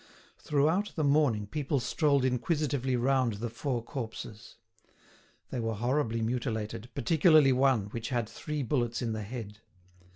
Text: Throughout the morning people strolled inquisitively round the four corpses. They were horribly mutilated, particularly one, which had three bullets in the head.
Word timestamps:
Throughout 0.39 0.93
the 0.95 1.03
morning 1.03 1.45
people 1.45 1.79
strolled 1.79 2.25
inquisitively 2.25 2.95
round 2.95 3.33
the 3.33 3.51
four 3.51 3.83
corpses. 3.83 4.55
They 5.51 5.59
were 5.59 5.75
horribly 5.75 6.23
mutilated, 6.23 6.89
particularly 6.95 7.53
one, 7.53 7.85
which 7.91 8.09
had 8.09 8.27
three 8.27 8.63
bullets 8.63 9.03
in 9.03 9.13
the 9.13 9.21
head. 9.21 9.59